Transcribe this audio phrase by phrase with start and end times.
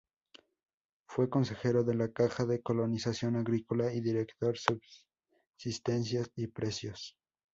[1.05, 7.19] Fue consejero de la Caja de Colonización Agrícola y Director Subsistencias y Precios.